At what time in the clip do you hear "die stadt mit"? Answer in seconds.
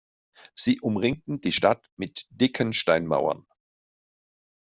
1.41-2.25